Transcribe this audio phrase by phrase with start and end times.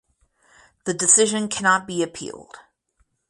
[0.85, 2.55] The decision cannot be appealed.